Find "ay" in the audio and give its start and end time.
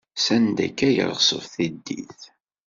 0.87-0.93